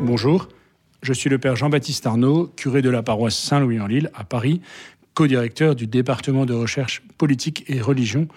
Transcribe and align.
Bonjour, 0.00 0.48
je 1.02 1.12
suis 1.12 1.28
le 1.28 1.38
père 1.38 1.56
Jean-Baptiste 1.56 2.06
Arnaud, 2.06 2.52
curé 2.56 2.82
de 2.82 2.90
la 2.90 3.02
paroisse 3.02 3.36
Saint-Louis-en-Lille 3.36 4.10
à 4.14 4.22
Paris, 4.22 4.60
co-directeur 5.14 5.74
du 5.74 5.86
département 5.86 6.46
de 6.46 6.54
recherche 6.54 7.02
politique 7.18 7.64
et 7.66 7.80
religion 7.80 8.28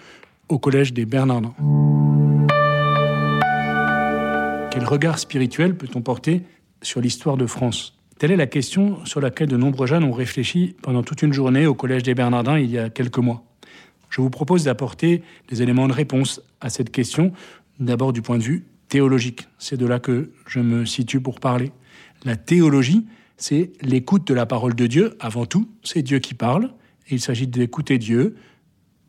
au 0.49 0.57
Collège 0.57 0.91
des 0.91 1.05
Bernardins. 1.05 1.53
Quel 4.71 4.85
regard 4.85 5.19
spirituel 5.19 5.77
peut-on 5.77 6.01
porter 6.01 6.41
sur 6.81 6.99
l'histoire 6.99 7.37
de 7.37 7.45
France? 7.45 7.95
Telle 8.17 8.31
est 8.31 8.37
la 8.37 8.47
question 8.47 9.05
sur 9.05 9.21
laquelle 9.21 9.49
de 9.49 9.57
nombreux 9.57 9.87
jeunes 9.87 10.03
ont 10.03 10.11
réfléchi 10.11 10.75
pendant 10.81 11.03
toute 11.03 11.21
une 11.21 11.33
journée 11.33 11.67
au 11.67 11.75
Collège 11.75 12.03
des 12.03 12.15
Bernardins 12.15 12.57
il 12.57 12.71
y 12.71 12.79
a 12.79 12.89
quelques 12.89 13.19
mois. 13.19 13.43
Je 14.09 14.19
vous 14.21 14.29
propose 14.29 14.63
d'apporter 14.63 15.23
des 15.47 15.61
éléments 15.61 15.87
de 15.87 15.93
réponse 15.93 16.41
à 16.59 16.69
cette 16.69 16.91
question, 16.91 17.31
d'abord 17.79 18.13
du 18.13 18.21
point 18.21 18.37
de 18.37 18.43
vue 18.43 18.65
théologique. 18.91 19.47
C'est 19.57 19.77
de 19.77 19.85
là 19.85 19.99
que 19.99 20.31
je 20.45 20.59
me 20.59 20.85
situe 20.85 21.21
pour 21.21 21.39
parler. 21.39 21.71
La 22.25 22.35
théologie, 22.35 23.07
c'est 23.37 23.71
l'écoute 23.81 24.27
de 24.27 24.33
la 24.33 24.45
parole 24.45 24.75
de 24.75 24.85
Dieu 24.85 25.15
avant 25.21 25.45
tout. 25.45 25.69
C'est 25.81 26.01
Dieu 26.01 26.19
qui 26.19 26.33
parle. 26.33 26.71
Il 27.09 27.21
s'agit 27.21 27.47
d'écouter 27.47 27.97
Dieu 27.97 28.35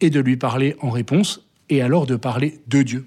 et 0.00 0.08
de 0.08 0.20
lui 0.20 0.36
parler 0.36 0.76
en 0.80 0.90
réponse, 0.90 1.48
et 1.68 1.82
alors 1.82 2.06
de 2.06 2.14
parler 2.14 2.60
de 2.68 2.82
Dieu. 2.82 3.06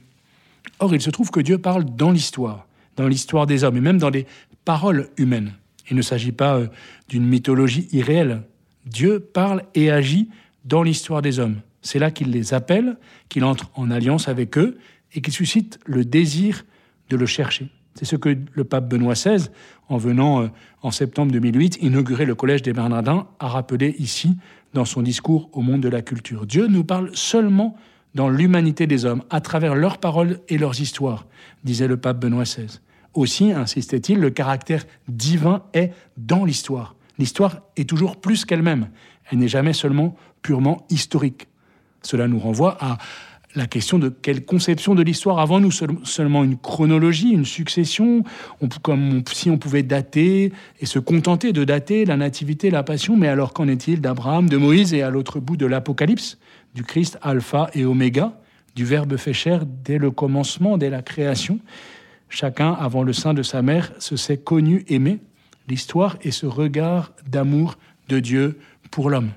Or, 0.80 0.94
il 0.94 1.02
se 1.02 1.10
trouve 1.10 1.32
que 1.32 1.40
Dieu 1.40 1.58
parle 1.58 1.86
dans 1.86 2.12
l'histoire, 2.12 2.68
dans 2.98 3.08
l'histoire 3.08 3.48
des 3.48 3.64
hommes, 3.64 3.78
et 3.78 3.82
même 3.82 3.98
dans 3.98 4.10
les 4.10 4.26
paroles 4.66 5.10
humaines. 5.16 5.54
Il 5.90 5.96
ne 5.96 6.02
s'agit 6.02 6.34
pas 6.34 6.58
euh, 6.58 6.68
d'une 7.08 7.26
mythologie 7.26 7.88
irréelle. 7.94 8.44
Dieu 8.86 9.20
parle 9.22 9.64
et 9.76 9.92
agit 9.92 10.30
dans 10.66 10.84
l'histoire 10.84 11.22
des 11.22 11.40
hommes. 11.40 11.62
C'est 11.82 12.00
là 12.00 12.12
qu'il 12.12 12.32
les 12.32 12.54
appelle, 12.54 12.98
qu'il 13.30 13.46
entre 13.46 13.70
en 13.76 13.92
alliance 13.92 14.28
avec 14.28 14.58
eux 14.58 14.78
et 15.16 15.22
qu'il 15.22 15.34
suscite 15.34 15.80
le 15.86 16.06
désir 16.06 16.66
de 17.10 17.18
le 17.18 17.26
chercher. 17.26 17.70
C'est 17.96 18.06
ce 18.06 18.18
que 18.18 18.38
le 18.52 18.64
pape 18.66 18.90
Benoît 18.90 19.14
XVI, 19.14 19.48
en 19.88 19.98
venant 19.98 20.44
euh, 20.44 20.48
en 20.82 20.92
septembre 20.92 21.32
2008 21.32 21.78
inaugurer 21.82 22.26
le 22.26 22.36
Collège 22.36 22.62
des 22.62 22.74
Bernardins, 22.74 23.28
a 23.40 23.48
rappelé 23.48 23.96
ici 24.00 24.36
dans 24.74 24.86
son 24.86 25.02
discours 25.02 25.50
au 25.54 25.62
monde 25.62 25.82
de 25.82 25.90
la 25.90 26.02
culture. 26.02 26.46
Dieu 26.46 26.68
nous 26.68 26.84
parle 26.84 27.10
seulement 27.14 27.78
dans 28.14 28.30
l'humanité 28.30 28.86
des 28.88 29.06
hommes, 29.06 29.24
à 29.30 29.42
travers 29.42 29.76
leurs 29.76 29.98
paroles 29.98 30.40
et 30.50 30.58
leurs 30.58 30.80
histoires, 30.80 31.26
disait 31.64 31.88
le 31.88 31.98
pape 31.98 32.20
Benoît 32.20 32.44
XVI. 32.44 32.80
Aussi, 33.14 33.52
insistait-il, 33.52 34.20
le 34.20 34.30
caractère 34.30 34.86
divin 35.08 35.64
est 35.74 35.92
dans 36.18 36.44
l'histoire. 36.44 36.96
L'histoire 37.18 37.62
est 37.78 37.90
toujours 37.90 38.20
plus 38.20 38.44
qu'elle-même. 38.44 38.90
Elle 39.32 39.40
n'est 39.40 39.48
jamais 39.48 39.74
seulement 39.74 40.16
purement 40.42 40.86
historique. 40.90 41.48
Cela 42.02 42.28
nous 42.28 42.40
renvoie 42.40 42.78
à 42.80 42.98
la 43.56 43.68
question 43.68 44.00
de 44.00 44.10
quelle 44.10 44.46
conception 44.46 44.96
de 44.96 45.02
l'histoire 45.02 45.40
avons-nous? 45.40 45.72
Seulement 46.04 46.44
une 46.44 46.58
chronologie, 46.58 47.32
une 47.32 47.46
succession. 47.46 48.24
Comme 48.82 49.24
si 49.32 49.50
on 49.50 49.58
pouvait 49.58 49.84
dater 49.84 50.52
et 50.80 50.86
se 50.86 51.00
contenter 51.00 51.54
de 51.54 51.64
dater 51.64 52.06
la 52.06 52.18
nativité, 52.18 52.70
la 52.70 52.84
passion, 52.84 53.16
mais 53.16 53.28
alors 53.28 53.54
qu'en 53.54 53.68
est-il 53.68 54.02
d'Abraham, 54.02 54.50
de 54.50 54.58
Moïse 54.58 54.94
et 54.94 55.02
à 55.02 55.10
l'autre 55.10 55.40
bout 55.40 55.58
de 55.58 55.66
l'Apocalypse, 55.66 56.38
du 56.74 56.84
Christ 56.84 57.18
alpha 57.22 57.70
et 57.74 57.86
oméga, 57.86 58.38
du 58.76 58.84
Verbe 58.84 59.16
fait 59.16 59.34
chair 59.34 59.66
dès 59.66 59.98
le 59.98 60.12
commencement, 60.12 60.78
dès 60.78 60.90
la 60.90 61.02
création. 61.02 61.60
Chacun, 62.28 62.74
avant 62.74 63.04
le 63.04 63.14
sein 63.14 63.34
de 63.34 63.44
sa 63.44 63.62
mère, 63.62 63.94
se 64.00 64.18
sait 64.18 64.38
connu, 64.38 64.84
aimé. 64.90 65.20
L'histoire 65.70 66.18
est 66.22 66.32
ce 66.32 66.46
regard 66.46 67.14
d'amour 67.28 67.78
de 68.10 68.20
Dieu 68.20 68.60
pour 68.92 69.10
l'homme 69.10 69.32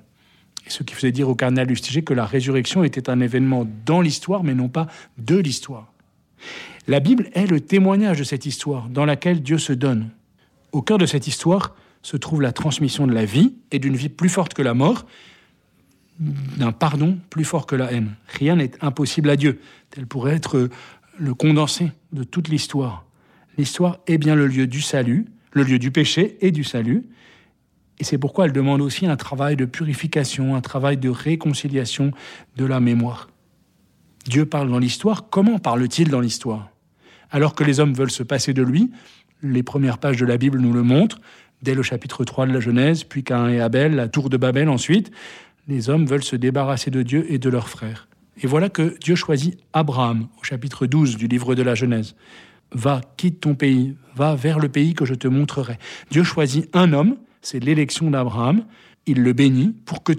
ce 0.72 0.82
qui 0.82 0.94
faisait 0.94 1.12
dire 1.12 1.28
au 1.28 1.34
cardinal 1.34 1.66
Lustiger 1.66 2.02
que 2.02 2.14
la 2.14 2.26
résurrection 2.26 2.84
était 2.84 3.10
un 3.10 3.20
événement 3.20 3.66
dans 3.84 4.00
l'histoire, 4.00 4.44
mais 4.44 4.54
non 4.54 4.68
pas 4.68 4.86
de 5.18 5.36
l'histoire. 5.36 5.92
La 6.86 7.00
Bible 7.00 7.28
est 7.34 7.46
le 7.46 7.60
témoignage 7.60 8.18
de 8.18 8.24
cette 8.24 8.46
histoire 8.46 8.88
dans 8.88 9.04
laquelle 9.04 9.42
Dieu 9.42 9.58
se 9.58 9.72
donne. 9.72 10.10
Au 10.72 10.82
cœur 10.82 10.98
de 10.98 11.06
cette 11.06 11.26
histoire 11.26 11.74
se 12.02 12.16
trouve 12.16 12.42
la 12.42 12.52
transmission 12.52 13.06
de 13.06 13.12
la 13.12 13.24
vie 13.24 13.54
et 13.70 13.78
d'une 13.78 13.96
vie 13.96 14.08
plus 14.08 14.28
forte 14.28 14.54
que 14.54 14.62
la 14.62 14.74
mort, 14.74 15.06
d'un 16.18 16.72
pardon 16.72 17.18
plus 17.30 17.44
fort 17.44 17.66
que 17.66 17.76
la 17.76 17.92
haine. 17.92 18.14
Rien 18.26 18.56
n'est 18.56 18.72
impossible 18.80 19.30
à 19.30 19.36
Dieu. 19.36 19.60
Tel 19.90 20.06
pourrait 20.06 20.34
être 20.34 20.68
le 21.18 21.34
condensé 21.34 21.90
de 22.12 22.24
toute 22.24 22.48
l'histoire. 22.48 23.04
L'histoire 23.56 23.98
est 24.06 24.18
bien 24.18 24.34
le 24.34 24.46
lieu 24.46 24.66
du 24.66 24.80
salut, 24.80 25.26
le 25.52 25.62
lieu 25.62 25.78
du 25.78 25.90
péché 25.90 26.38
et 26.40 26.50
du 26.50 26.64
salut, 26.64 27.04
et 28.00 28.04
c'est 28.04 28.18
pourquoi 28.18 28.46
elle 28.46 28.52
demande 28.52 28.80
aussi 28.80 29.06
un 29.06 29.16
travail 29.16 29.56
de 29.56 29.64
purification, 29.64 30.54
un 30.54 30.60
travail 30.60 30.96
de 30.96 31.08
réconciliation 31.08 32.12
de 32.56 32.64
la 32.64 32.80
mémoire. 32.80 33.28
Dieu 34.26 34.46
parle 34.46 34.70
dans 34.70 34.78
l'histoire. 34.78 35.28
Comment 35.30 35.58
parle-t-il 35.58 36.10
dans 36.10 36.20
l'histoire? 36.20 36.70
Alors 37.30 37.54
que 37.54 37.64
les 37.64 37.80
hommes 37.80 37.94
veulent 37.94 38.10
se 38.10 38.22
passer 38.22 38.52
de 38.52 38.62
lui, 38.62 38.90
les 39.42 39.62
premières 39.62 39.98
pages 39.98 40.16
de 40.16 40.26
la 40.26 40.36
Bible 40.36 40.60
nous 40.60 40.72
le 40.72 40.82
montrent, 40.82 41.20
dès 41.62 41.74
le 41.74 41.82
chapitre 41.82 42.24
3 42.24 42.46
de 42.46 42.52
la 42.52 42.60
Genèse, 42.60 43.04
puis 43.04 43.24
Cain 43.24 43.48
et 43.48 43.60
Abel, 43.60 43.94
la 43.94 44.08
tour 44.08 44.30
de 44.30 44.36
Babel 44.36 44.68
ensuite, 44.68 45.10
les 45.66 45.90
hommes 45.90 46.06
veulent 46.06 46.24
se 46.24 46.36
débarrasser 46.36 46.90
de 46.90 47.02
Dieu 47.02 47.26
et 47.30 47.38
de 47.38 47.50
leurs 47.50 47.68
frères. 47.68 48.08
Et 48.42 48.46
voilà 48.46 48.68
que 48.68 48.96
Dieu 49.00 49.16
choisit 49.16 49.58
Abraham 49.72 50.28
au 50.40 50.44
chapitre 50.44 50.86
12 50.86 51.16
du 51.16 51.26
livre 51.26 51.54
de 51.54 51.62
la 51.62 51.74
Genèse. 51.74 52.14
Va, 52.72 53.00
quitte 53.16 53.40
ton 53.40 53.54
pays, 53.54 53.96
va 54.14 54.34
vers 54.34 54.58
le 54.58 54.68
pays 54.68 54.94
que 54.94 55.04
je 55.04 55.14
te 55.14 55.26
montrerai. 55.26 55.78
Dieu 56.10 56.22
choisit 56.22 56.68
un 56.74 56.92
homme 56.92 57.16
c'est 57.48 57.60
l'élection 57.60 58.10
d'Abraham. 58.10 58.64
Il 59.06 59.22
le 59.22 59.32
bénit 59.32 59.74
pour 59.86 60.02
que 60.02 60.12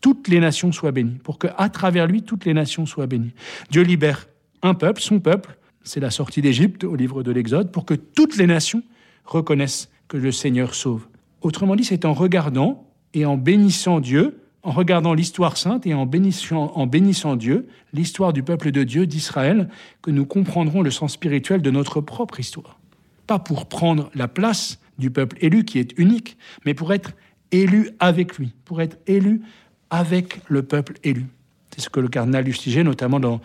toutes 0.00 0.28
les 0.28 0.40
nations 0.40 0.72
soient 0.72 0.92
bénies, 0.92 1.18
pour 1.22 1.38
que 1.38 1.48
à 1.58 1.68
travers 1.68 2.06
lui 2.06 2.22
toutes 2.22 2.46
les 2.46 2.54
nations 2.54 2.86
soient 2.86 3.06
bénies. 3.06 3.34
Dieu 3.70 3.82
libère 3.82 4.28
un 4.62 4.72
peuple, 4.72 5.02
son 5.02 5.20
peuple, 5.20 5.58
c'est 5.84 6.00
la 6.00 6.10
sortie 6.10 6.40
d'Égypte 6.40 6.84
au 6.84 6.96
livre 6.96 7.22
de 7.22 7.32
l'Exode, 7.32 7.70
pour 7.70 7.84
que 7.84 7.92
toutes 7.92 8.38
les 8.38 8.46
nations 8.46 8.82
reconnaissent 9.26 9.90
que 10.08 10.16
le 10.16 10.32
Seigneur 10.32 10.74
sauve. 10.74 11.06
Autrement 11.42 11.76
dit, 11.76 11.84
c'est 11.84 12.06
en 12.06 12.14
regardant 12.14 12.86
et 13.12 13.26
en 13.26 13.36
bénissant 13.36 14.00
Dieu, 14.00 14.40
en 14.62 14.70
regardant 14.70 15.12
l'histoire 15.12 15.58
sainte 15.58 15.86
et 15.86 15.92
en 15.92 16.06
bénissant, 16.06 16.72
en 16.74 16.86
bénissant 16.86 17.36
Dieu, 17.36 17.68
l'histoire 17.92 18.32
du 18.32 18.42
peuple 18.42 18.70
de 18.72 18.84
Dieu, 18.84 19.06
d'Israël, 19.06 19.68
que 20.00 20.10
nous 20.10 20.24
comprendrons 20.24 20.80
le 20.80 20.90
sens 20.90 21.12
spirituel 21.12 21.60
de 21.60 21.70
notre 21.70 22.00
propre 22.00 22.40
histoire. 22.40 22.78
Pas 23.26 23.38
pour 23.38 23.66
prendre 23.66 24.10
la 24.14 24.28
place 24.28 24.79
du 25.00 25.10
peuple 25.10 25.36
élu 25.40 25.64
qui 25.64 25.78
est 25.78 25.98
unique, 25.98 26.36
mais 26.64 26.74
pour 26.74 26.92
être 26.92 27.12
élu 27.50 27.90
avec 27.98 28.38
lui, 28.38 28.52
pour 28.64 28.80
être 28.80 28.98
élu 29.06 29.42
avec 29.90 30.40
le 30.48 30.62
peuple 30.62 30.94
élu. 31.02 31.26
C'est 31.74 31.80
ce 31.80 31.90
que 31.90 32.00
le 32.00 32.08
cardinal 32.08 32.44
Lustiger, 32.44 32.84
notamment 32.84 33.20
dans, 33.20 33.40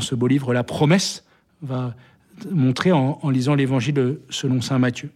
ce 0.00 0.14
beau 0.14 0.26
livre 0.26 0.54
La 0.54 0.64
promesse, 0.64 1.24
va 1.60 1.94
montrer 2.50 2.92
en, 2.92 3.18
en 3.22 3.30
lisant 3.30 3.54
l'évangile 3.54 4.18
selon 4.30 4.60
saint 4.62 4.78
Matthieu. 4.78 5.10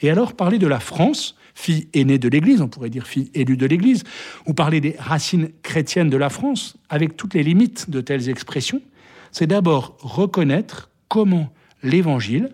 Et 0.00 0.10
alors, 0.10 0.34
parler 0.34 0.58
de 0.58 0.66
la 0.66 0.80
France, 0.80 1.36
fille 1.54 1.88
aînée 1.94 2.18
de 2.18 2.28
l'Église, 2.28 2.60
on 2.60 2.68
pourrait 2.68 2.90
dire 2.90 3.06
fille 3.06 3.30
élue 3.34 3.56
de 3.56 3.66
l'Église, 3.66 4.04
ou 4.46 4.54
parler 4.54 4.80
des 4.80 4.96
racines 4.98 5.50
chrétiennes 5.62 6.10
de 6.10 6.16
la 6.16 6.30
France, 6.30 6.76
avec 6.88 7.16
toutes 7.16 7.34
les 7.34 7.42
limites 7.42 7.90
de 7.90 8.00
telles 8.00 8.28
expressions, 8.28 8.80
c'est 9.30 9.46
d'abord 9.46 9.96
reconnaître 10.00 10.90
comment 11.08 11.52
l'Évangile 11.82 12.50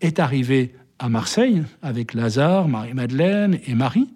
est 0.00 0.18
arrivé 0.18 0.74
à 1.00 1.08
Marseille 1.08 1.64
avec 1.82 2.14
Lazare, 2.14 2.68
Marie-Madeleine 2.68 3.58
et 3.66 3.74
Marie, 3.74 4.08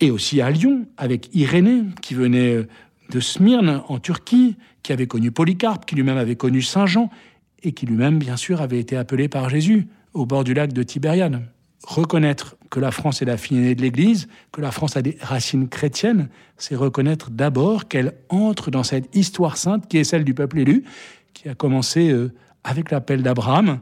et 0.00 0.10
aussi 0.10 0.40
à 0.40 0.50
Lyon 0.50 0.86
avec 0.96 1.28
Irénée 1.34 1.82
qui 2.00 2.14
venait 2.14 2.66
de 3.10 3.20
Smyrne 3.20 3.82
en 3.88 3.98
Turquie, 3.98 4.56
qui 4.82 4.92
avait 4.92 5.06
connu 5.06 5.30
Polycarpe, 5.32 5.84
qui 5.84 5.96
lui-même 5.96 6.16
avait 6.16 6.36
connu 6.36 6.62
Saint 6.62 6.86
Jean, 6.86 7.10
et 7.62 7.72
qui 7.72 7.86
lui-même, 7.86 8.18
bien 8.18 8.36
sûr, 8.36 8.62
avait 8.62 8.78
été 8.78 8.96
appelé 8.96 9.28
par 9.28 9.50
Jésus 9.50 9.88
au 10.14 10.24
bord 10.24 10.44
du 10.44 10.54
lac 10.54 10.72
de 10.72 10.82
Tibériade. 10.82 11.42
Reconnaître 11.84 12.56
que 12.70 12.78
la 12.78 12.92
France 12.92 13.20
est 13.20 13.24
la 13.24 13.36
fille 13.36 13.74
de 13.74 13.82
l'Église, 13.82 14.28
que 14.52 14.60
la 14.60 14.70
France 14.70 14.96
a 14.96 15.02
des 15.02 15.18
racines 15.20 15.68
chrétiennes, 15.68 16.28
c'est 16.56 16.76
reconnaître 16.76 17.30
d'abord 17.30 17.88
qu'elle 17.88 18.14
entre 18.28 18.70
dans 18.70 18.84
cette 18.84 19.14
histoire 19.14 19.56
sainte 19.56 19.88
qui 19.88 19.98
est 19.98 20.04
celle 20.04 20.24
du 20.24 20.34
peuple 20.34 20.60
élu, 20.60 20.84
qui 21.34 21.48
a 21.48 21.54
commencé 21.54 22.10
euh, 22.10 22.32
avec 22.62 22.92
l'appel 22.92 23.22
d'Abraham 23.22 23.80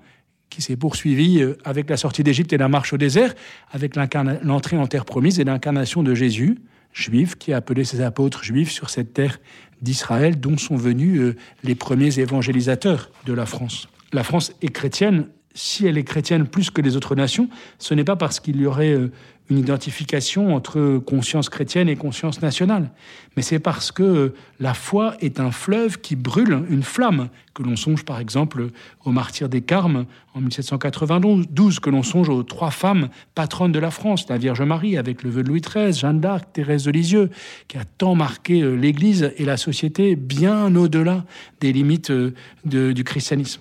qui 0.51 0.61
s'est 0.61 0.77
poursuivi 0.77 1.41
euh, 1.41 1.57
avec 1.65 1.89
la 1.89 1.97
sortie 1.97 2.23
d'Égypte 2.23 2.53
et 2.53 2.59
la 2.59 2.69
marche 2.69 2.93
au 2.93 2.99
désert, 2.99 3.35
avec 3.71 3.97
l'entrée 3.97 4.77
en 4.77 4.87
terre 4.87 5.05
promise 5.05 5.41
et 5.41 5.45
l'incarnation 5.45 6.03
de 6.03 6.15
Jésus, 6.15 6.59
juif, 6.93 7.37
qui 7.37 7.53
a 7.53 7.57
appelé 7.57 7.85
ses 7.85 8.01
apôtres 8.01 8.45
juifs 8.45 8.71
sur 8.71 8.91
cette 8.91 9.15
terre 9.15 9.39
d'Israël, 9.81 10.39
dont 10.39 10.59
sont 10.59 10.77
venus 10.77 11.21
euh, 11.21 11.37
les 11.65 11.75
premiers 11.75 12.19
évangélisateurs 12.19 13.11
de 13.25 13.33
la 13.33 13.47
France. 13.47 13.89
La 14.13 14.25
France 14.25 14.53
est 14.61 14.69
chrétienne. 14.69 15.27
Si 15.55 15.87
elle 15.87 15.99
est 15.99 16.05
chrétienne 16.05 16.47
plus 16.47 16.71
que 16.71 16.81
les 16.81 16.97
autres 16.97 17.15
nations, 17.15 17.49
ce 17.79 17.95
n'est 17.95 18.05
pas 18.05 18.17
parce 18.17 18.39
qu'il 18.41 18.61
y 18.61 18.67
aurait 18.67 18.93
euh, 18.93 19.11
une 19.51 19.59
identification 19.59 20.55
entre 20.55 20.99
conscience 20.99 21.49
chrétienne 21.49 21.89
et 21.89 21.97
conscience 21.97 22.41
nationale. 22.41 22.91
Mais 23.37 23.43
c'est 23.43 23.59
parce 23.59 23.91
que 23.91 24.33
la 24.61 24.75
foi 24.75 25.15
est 25.21 25.41
un 25.41 25.51
fleuve 25.51 26.01
qui 26.01 26.15
brûle, 26.15 26.63
une 26.71 26.85
flamme, 26.85 27.29
que 27.53 27.65
l'on 27.65 27.75
songe 27.75 28.05
par 28.05 28.21
exemple 28.21 28.69
au 29.05 29.11
martyr 29.11 29.49
des 29.49 29.61
Carmes 29.61 30.07
en 30.35 30.41
1792, 30.41 31.81
que 31.81 31.91
l'on 31.91 32.05
songe 32.05 32.29
aux 32.29 32.45
trois 32.45 32.71
femmes 32.71 33.09
patronnes 33.35 33.73
de 33.73 33.81
la 33.81 33.91
France, 33.91 34.27
la 34.29 34.39
Vierge 34.39 34.63
Marie 34.63 34.97
avec 34.97 35.25
le 35.25 35.31
vœu 35.31 35.43
de 35.43 35.49
Louis 35.49 35.61
XIII, 35.61 35.93
Jeanne 35.93 36.21
d'Arc, 36.21 36.53
Thérèse 36.53 36.85
de 36.85 36.93
Lisieux, 36.93 37.31
qui 37.67 37.77
a 37.77 37.85
tant 37.85 38.15
marqué 38.15 38.63
euh, 38.63 38.75
l'Église 38.75 39.33
et 39.37 39.45
la 39.45 39.57
société 39.57 40.15
bien 40.15 40.75
au-delà 40.77 41.25
des 41.61 41.73
limites 41.73 42.11
euh, 42.11 42.33
du 42.65 43.03
christianisme. 43.03 43.61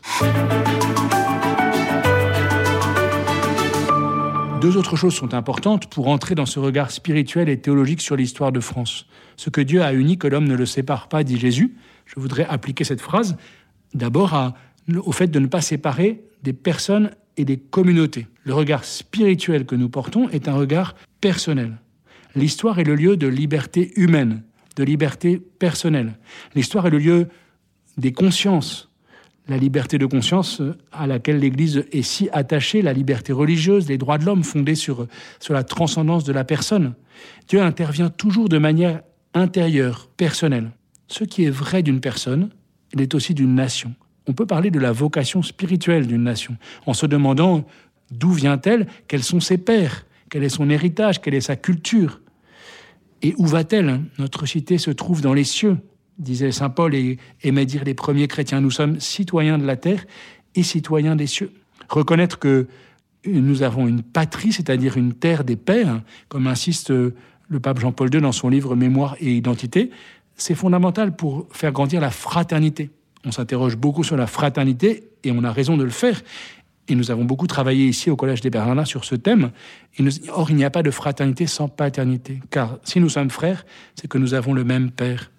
Deux 4.62 4.76
autres 4.76 4.98
choses 4.98 5.14
sont 5.14 5.34
importantes 5.34 5.88
pour 5.88 6.10
entrer 6.10 6.36
dans 6.36 6.46
ce 6.46 6.60
regard 6.60 6.92
spirituel 6.92 7.48
et 7.48 7.62
théologique 7.62 8.02
sur 8.02 8.18
l'histoire 8.18 8.52
de 8.52 8.60
France. 8.60 9.06
Ce 9.38 9.50
que 9.50 9.62
Dieu 9.62 9.82
a 9.82 9.94
uni, 9.94 10.18
que 10.18 10.28
l'homme 10.28 10.50
ne 10.50 10.56
le 10.56 10.66
sépare 10.66 11.08
pas, 11.08 11.24
dit 11.24 11.40
Jésus. 11.40 11.78
Je 12.06 12.20
voudrais 12.20 12.46
appliquer 12.46 12.84
cette 12.84 13.00
phrase 13.00 13.38
d'abord 13.94 14.54
au 14.94 15.12
fait 15.14 15.28
de 15.28 15.40
ne 15.40 15.48
pas 15.48 15.62
séparer 15.62 16.26
des 16.44 16.52
personnes 16.52 17.12
et 17.38 17.46
des 17.46 17.58
communautés. 17.58 18.28
Le 18.44 18.54
regard 18.54 18.84
spirituel 18.84 19.66
que 19.66 19.76
nous 19.76 19.88
portons 19.88 20.28
est 20.30 20.50
un 20.50 20.56
regard 20.56 20.96
personnel. 21.22 21.78
L'histoire 22.36 22.80
est 22.80 22.84
le 22.84 22.96
lieu 22.96 23.16
de 23.16 23.28
liberté 23.28 23.94
humaine, 23.96 24.44
de 24.76 24.84
liberté 24.84 25.38
personnelle. 25.38 26.18
L'histoire 26.54 26.86
est 26.88 26.92
le 26.92 27.00
lieu 27.00 27.28
des 27.98 28.12
consciences, 28.12 28.89
la 29.50 29.58
liberté 29.58 29.98
de 29.98 30.06
conscience 30.06 30.62
à 30.92 31.08
laquelle 31.08 31.40
l'Église 31.40 31.84
est 31.92 32.04
si 32.04 32.30
attachée, 32.32 32.82
la 32.82 32.94
liberté 32.94 33.34
religieuse, 33.34 33.90
les 33.90 33.98
droits 33.98 34.20
de 34.20 34.26
l'homme 34.26 34.44
fondés 34.44 34.76
sur, 34.76 35.08
sur 35.40 35.54
la 35.54 35.64
transcendance 35.64 36.24
de 36.24 36.32
la 36.32 36.44
personne. 36.44 36.94
Dieu 37.48 37.62
intervient 37.62 38.10
toujours 38.10 38.48
de 38.48 38.60
manière 38.60 39.02
intérieure, 39.34 40.10
personnelle. 40.16 40.72
Ce 41.08 41.24
qui 41.24 41.46
est 41.46 41.50
vrai 41.50 41.82
d'une 41.82 42.00
personne, 42.00 42.50
il 42.94 43.02
est 43.02 43.16
aussi 43.16 43.34
d'une 43.34 43.56
nation. 43.56 43.94
On 44.28 44.34
peut 44.34 44.46
parler 44.46 44.70
de 44.70 44.80
la 44.80 44.92
vocation 44.92 45.42
spirituelle 45.42 46.06
d'une 46.06 46.24
nation 46.24 46.56
en 46.86 46.94
se 46.94 47.08
demandant 47.08 47.66
d'où 48.12 48.32
vient-elle, 48.32 48.86
quels 49.08 49.24
sont 49.24 49.40
ses 49.40 49.58
pères, 49.58 50.06
quel 50.30 50.44
est 50.44 50.50
son 50.50 50.70
héritage, 50.70 51.22
quelle 51.22 51.34
est 51.34 51.42
sa 51.42 51.56
culture. 51.56 52.22
Et 53.24 53.34
où 53.38 53.48
va-t-elle? 53.48 54.02
Notre 54.20 54.46
cité 54.46 54.78
se 54.78 54.92
trouve 54.92 55.22
dans 55.22 55.34
les 55.34 55.44
cieux, 55.44 55.78
disait 56.20 56.52
Saint 56.52 56.70
Paul 56.70 56.94
et 56.94 57.18
aimait 57.44 57.66
dire 57.66 57.84
les 57.84 57.94
premiers 57.94 58.28
chrétiens. 58.28 58.62
Nous 58.62 58.72
sommes 58.72 59.00
citoyens 59.00 59.58
de 59.58 59.66
la 59.66 59.78
terre 59.78 60.06
et 60.56 60.64
citoyens 60.64 61.16
des 61.16 61.28
cieux. 61.28 61.52
Reconnaître 61.90 62.38
que 62.38 62.68
nous 63.26 63.64
avons 63.64 63.88
une 63.88 64.04
patrie, 64.04 64.54
c'est-à-dire 64.54 64.98
une 64.98 65.14
terre 65.14 65.44
des 65.44 65.56
pères, 65.56 66.02
comme 66.28 66.48
insiste 66.48 66.90
le 66.92 67.60
pape 67.60 67.80
Jean-Paul 67.80 68.14
II 68.14 68.22
dans 68.22 68.32
son 68.32 68.50
livre 68.50 68.76
Mémoire 68.76 69.16
et 69.20 69.34
Identité, 69.34 69.90
c'est 70.36 70.56
fondamental 70.56 71.16
pour 71.16 71.48
faire 71.52 71.72
grandir 71.72 72.00
la 72.00 72.12
fraternité. 72.12 72.92
On 73.26 73.32
s'interroge 73.32 73.76
beaucoup 73.76 74.04
sur 74.04 74.16
la 74.16 74.28
fraternité 74.28 75.10
et 75.24 75.32
on 75.32 75.44
a 75.44 75.52
raison 75.52 75.76
de 75.76 75.84
le 75.84 75.90
faire. 75.90 76.22
Et 76.88 76.96
nous 76.96 77.12
avons 77.12 77.26
beaucoup 77.26 77.46
travaillé 77.46 77.86
ici 77.86 78.10
au 78.10 78.16
Collège 78.16 78.42
des 78.42 78.50
Bernardins 78.50 78.86
sur 78.86 79.06
ce 79.06 79.16
thème. 79.16 79.52
or, 80.30 80.50
il 80.50 80.56
n'y 80.56 80.64
a 80.64 80.70
pas 80.70 80.82
de 80.82 80.92
fraternité 80.92 81.46
sans 81.46 81.68
paternité. 81.68 82.40
Car 82.50 82.80
si 82.84 83.00
nous 83.00 83.10
sommes 83.10 83.30
frères, 83.30 83.66
c'est 83.96 84.08
que 84.08 84.18
nous 84.18 84.34
avons 84.34 84.54
le 84.54 84.64
même 84.64 84.90
Père. 84.90 85.30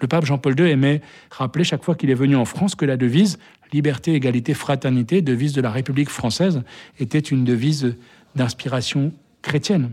Le 0.00 0.06
pape 0.06 0.24
Jean-Paul 0.24 0.58
II 0.58 0.70
aimait 0.70 1.00
rappeler 1.30 1.64
chaque 1.64 1.84
fois 1.84 1.94
qu'il 1.94 2.10
est 2.10 2.14
venu 2.14 2.36
en 2.36 2.44
France 2.44 2.74
que 2.74 2.84
la 2.84 2.96
devise 2.96 3.38
liberté, 3.72 4.14
égalité, 4.14 4.54
fraternité, 4.54 5.22
devise 5.22 5.52
de 5.52 5.60
la 5.60 5.70
République 5.70 6.08
française, 6.08 6.62
était 6.98 7.18
une 7.18 7.44
devise 7.44 7.96
d'inspiration 8.34 9.12
chrétienne. 9.42 9.90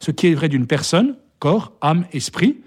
Ce 0.00 0.10
qui 0.10 0.28
est 0.28 0.34
vrai 0.34 0.48
d'une 0.48 0.66
personne, 0.66 1.16
corps, 1.38 1.72
âme, 1.80 2.06
esprit, 2.12 2.60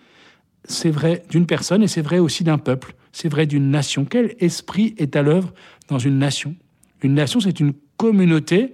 c'est 0.64 0.92
vrai 0.92 1.24
d'une 1.30 1.46
personne 1.46 1.84
et 1.84 1.88
c'est 1.88 2.02
vrai 2.02 2.20
aussi 2.20 2.44
d'un 2.44 2.58
peuple, 2.58 2.96
c'est 3.12 3.30
vrai 3.30 3.46
d'une 3.46 3.72
nation. 3.72 4.06
Quel 4.06 4.36
esprit 4.40 4.96
est 4.98 5.16
à 5.16 5.22
l'œuvre 5.22 5.54
dans 5.88 6.00
une 6.00 6.20
nation? 6.20 6.56
Une 7.02 7.14
nation, 7.14 7.40
c'est 7.40 7.60
une 7.60 7.74
communauté 7.96 8.74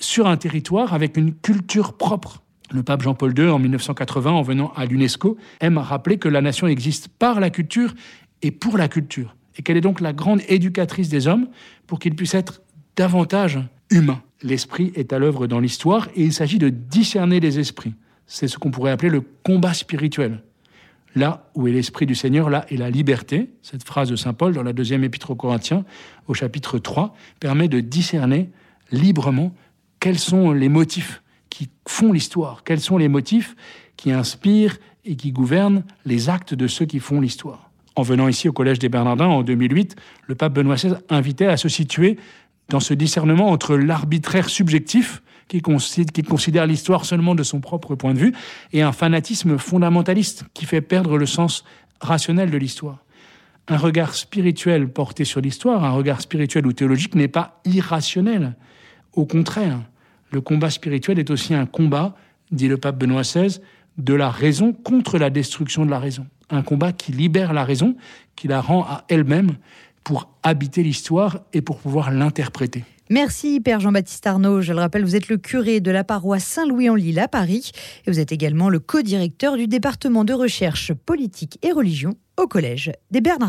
sur 0.00 0.26
un 0.26 0.36
territoire 0.36 0.94
avec 0.94 1.16
une 1.16 1.34
culture 1.34 1.96
propre. 1.96 2.42
Le 2.74 2.82
pape 2.82 3.02
Jean-Paul 3.02 3.38
II, 3.38 3.50
en 3.50 3.60
1980, 3.60 4.32
en 4.32 4.42
venant 4.42 4.72
à 4.74 4.84
l'UNESCO, 4.84 5.38
aime 5.60 5.78
rappeler 5.78 6.18
que 6.18 6.28
la 6.28 6.40
nation 6.40 6.66
existe 6.66 7.06
par 7.06 7.38
la 7.38 7.48
culture 7.48 7.94
et 8.42 8.50
pour 8.50 8.76
la 8.76 8.88
culture, 8.88 9.36
et 9.56 9.62
qu'elle 9.62 9.76
est 9.76 9.80
donc 9.80 10.00
la 10.00 10.12
grande 10.12 10.40
éducatrice 10.48 11.08
des 11.08 11.28
hommes 11.28 11.46
pour 11.86 12.00
qu'ils 12.00 12.16
puissent 12.16 12.34
être 12.34 12.62
davantage 12.96 13.60
humains. 13.90 14.20
L'esprit 14.42 14.90
est 14.96 15.12
à 15.12 15.20
l'œuvre 15.20 15.46
dans 15.46 15.60
l'histoire 15.60 16.08
et 16.16 16.24
il 16.24 16.32
s'agit 16.32 16.58
de 16.58 16.68
discerner 16.68 17.38
les 17.38 17.60
esprits. 17.60 17.94
C'est 18.26 18.48
ce 18.48 18.58
qu'on 18.58 18.72
pourrait 18.72 18.90
appeler 18.90 19.10
le 19.10 19.22
combat 19.44 19.72
spirituel. 19.72 20.42
Là 21.14 21.48
où 21.54 21.68
est 21.68 21.72
l'Esprit 21.72 22.06
du 22.06 22.16
Seigneur, 22.16 22.50
là 22.50 22.66
est 22.70 22.76
la 22.76 22.90
liberté. 22.90 23.50
Cette 23.62 23.84
phrase 23.84 24.10
de 24.10 24.16
Saint 24.16 24.32
Paul 24.32 24.52
dans 24.52 24.64
la 24.64 24.72
deuxième 24.72 25.04
épître 25.04 25.30
aux 25.30 25.36
Corinthiens, 25.36 25.84
au 26.26 26.34
chapitre 26.34 26.80
3, 26.80 27.14
permet 27.38 27.68
de 27.68 27.78
discerner 27.78 28.50
librement 28.90 29.54
quels 30.00 30.18
sont 30.18 30.50
les 30.50 30.68
motifs 30.68 31.22
qui 31.54 31.68
font 31.86 32.10
l'histoire, 32.10 32.64
quels 32.64 32.80
sont 32.80 32.98
les 32.98 33.06
motifs 33.06 33.54
qui 33.96 34.10
inspirent 34.10 34.76
et 35.04 35.14
qui 35.14 35.30
gouvernent 35.30 35.84
les 36.04 36.28
actes 36.28 36.52
de 36.52 36.66
ceux 36.66 36.84
qui 36.84 36.98
font 36.98 37.20
l'histoire? 37.20 37.70
En 37.94 38.02
venant 38.02 38.26
ici 38.26 38.48
au 38.48 38.52
Collège 38.52 38.80
des 38.80 38.88
Bernardins 38.88 39.28
en 39.28 39.44
2008, 39.44 39.94
le 40.26 40.34
pape 40.34 40.52
Benoît 40.52 40.74
XVI 40.74 40.94
invitait 41.10 41.46
à 41.46 41.56
se 41.56 41.68
situer 41.68 42.18
dans 42.70 42.80
ce 42.80 42.92
discernement 42.92 43.50
entre 43.50 43.76
l'arbitraire 43.76 44.48
subjectif, 44.48 45.22
qui, 45.46 45.62
considère 45.62 46.66
l'histoire 46.66 47.04
seulement 47.04 47.36
de 47.36 47.44
son 47.44 47.60
propre 47.60 47.94
point 47.94 48.14
de 48.14 48.18
vue, 48.18 48.34
et 48.72 48.82
un 48.82 48.90
fanatisme 48.90 49.56
fondamentaliste 49.56 50.44
qui 50.54 50.64
fait 50.64 50.80
perdre 50.80 51.18
le 51.18 51.26
sens 51.26 51.62
rationnel 52.00 52.50
de 52.50 52.56
l'histoire. 52.56 53.04
Un 53.68 53.76
regard 53.76 54.16
spirituel 54.16 54.88
porté 54.88 55.24
sur 55.24 55.40
l'histoire, 55.40 55.84
un 55.84 55.92
regard 55.92 56.20
spirituel 56.20 56.66
ou 56.66 56.72
théologique 56.72 57.14
n'est 57.14 57.28
pas 57.28 57.60
irrationnel. 57.64 58.56
Au 59.12 59.24
contraire, 59.24 59.78
le 60.30 60.40
combat 60.40 60.70
spirituel 60.70 61.18
est 61.18 61.30
aussi 61.30 61.54
un 61.54 61.66
combat, 61.66 62.14
dit 62.50 62.68
le 62.68 62.76
pape 62.76 62.98
Benoît 62.98 63.22
XVI, 63.22 63.60
de 63.98 64.14
la 64.14 64.30
raison 64.30 64.72
contre 64.72 65.18
la 65.18 65.30
destruction 65.30 65.84
de 65.84 65.90
la 65.90 65.98
raison. 65.98 66.26
Un 66.50 66.62
combat 66.62 66.92
qui 66.92 67.12
libère 67.12 67.52
la 67.52 67.64
raison, 67.64 67.96
qui 68.36 68.48
la 68.48 68.60
rend 68.60 68.82
à 68.82 69.04
elle-même 69.08 69.52
pour 70.02 70.30
habiter 70.42 70.82
l'histoire 70.82 71.40
et 71.52 71.62
pour 71.62 71.78
pouvoir 71.78 72.10
l'interpréter. 72.10 72.84
Merci 73.10 73.60
Père 73.60 73.80
Jean-Baptiste 73.80 74.26
Arnaud. 74.26 74.62
Je 74.62 74.72
le 74.72 74.78
rappelle, 74.78 75.04
vous 75.04 75.14
êtes 75.16 75.28
le 75.28 75.36
curé 75.36 75.80
de 75.80 75.90
la 75.90 76.04
paroisse 76.04 76.44
Saint-Louis-en-Lille 76.44 77.18
à 77.18 77.28
Paris 77.28 77.70
et 78.06 78.10
vous 78.10 78.18
êtes 78.18 78.32
également 78.32 78.70
le 78.70 78.80
co-directeur 78.80 79.56
du 79.56 79.66
département 79.66 80.24
de 80.24 80.32
recherche 80.32 80.92
politique 80.92 81.58
et 81.62 81.72
religion 81.72 82.14
au 82.38 82.46
Collège 82.46 82.92
des 83.10 83.20
Bernardins. 83.20 83.42